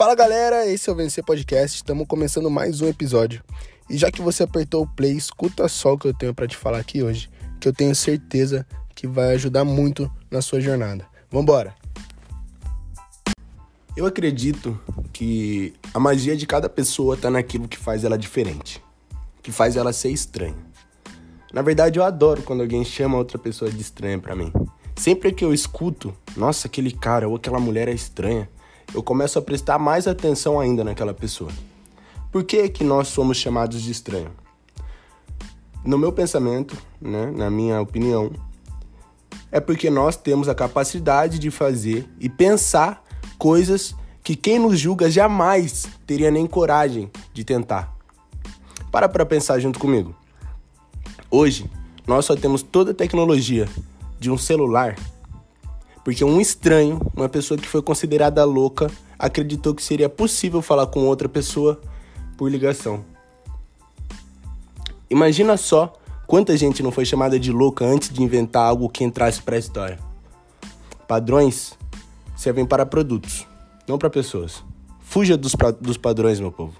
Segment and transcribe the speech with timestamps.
[0.00, 1.76] Fala galera, esse é o Vencer Podcast.
[1.76, 3.44] Estamos começando mais um episódio.
[3.86, 6.56] E já que você apertou o play, escuta só o que eu tenho para te
[6.56, 7.28] falar aqui hoje,
[7.60, 11.06] que eu tenho certeza que vai ajudar muito na sua jornada.
[11.30, 11.74] Vambora!
[13.94, 14.80] Eu acredito
[15.12, 18.82] que a magia de cada pessoa tá naquilo que faz ela diferente,
[19.42, 20.56] que faz ela ser estranha.
[21.52, 24.50] Na verdade, eu adoro quando alguém chama outra pessoa de estranha para mim.
[24.96, 28.48] Sempre que eu escuto, nossa, aquele cara ou aquela mulher é estranha,
[28.94, 31.50] eu começo a prestar mais atenção ainda naquela pessoa.
[32.32, 34.30] Por que, que nós somos chamados de estranho?
[35.84, 38.30] No meu pensamento, né, na minha opinião,
[39.50, 43.02] é porque nós temos a capacidade de fazer e pensar
[43.38, 47.96] coisas que quem nos julga jamais teria nem coragem de tentar.
[48.92, 50.14] Para para pensar junto comigo.
[51.30, 51.70] Hoje,
[52.06, 53.68] nós só temos toda a tecnologia
[54.18, 54.96] de um celular
[56.04, 61.00] porque um estranho, uma pessoa que foi considerada louca, acreditou que seria possível falar com
[61.06, 61.80] outra pessoa
[62.36, 63.04] por ligação.
[65.10, 65.92] Imagina só
[66.26, 69.58] quanta gente não foi chamada de louca antes de inventar algo que entrasse para a
[69.58, 69.98] história.
[71.06, 71.76] Padrões
[72.36, 73.46] servem para produtos,
[73.86, 74.62] não para pessoas.
[75.00, 76.74] Fuja dos, dos padrões, meu povo.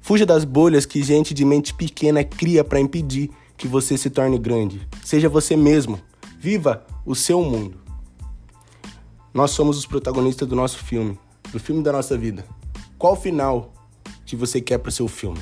[0.00, 4.38] Fuja das bolhas que gente de mente pequena cria para impedir que você se torne
[4.38, 4.86] grande.
[5.04, 6.00] Seja você mesmo.
[6.38, 7.85] Viva o seu mundo.
[9.36, 11.20] Nós somos os protagonistas do nosso filme,
[11.52, 12.42] do filme da nossa vida.
[12.96, 13.70] Qual final
[14.24, 15.38] que você quer para o seu filme?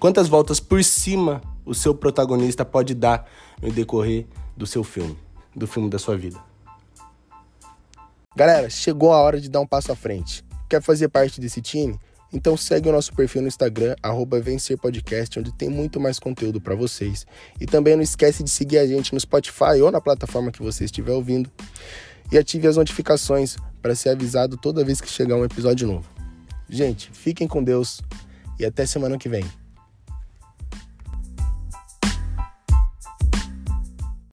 [0.00, 5.14] Quantas voltas por cima o seu protagonista pode dar no decorrer do seu filme,
[5.54, 6.40] do filme da sua vida?
[8.34, 10.42] Galera, chegou a hora de dar um passo à frente.
[10.70, 12.00] Quer fazer parte desse time?
[12.32, 13.94] Então segue o nosso perfil no Instagram,
[14.42, 17.26] @vencerpodcast, onde tem muito mais conteúdo para vocês.
[17.60, 20.86] E também não esquece de seguir a gente no Spotify ou na plataforma que você
[20.86, 21.50] estiver ouvindo
[22.30, 26.06] e ative as notificações para ser avisado toda vez que chegar um episódio novo.
[26.68, 28.00] Gente, fiquem com Deus
[28.58, 29.44] e até semana que vem.